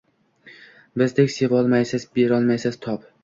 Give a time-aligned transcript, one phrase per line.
[1.01, 3.07] Bizdek sevolmaysiz, berolmaysiz tob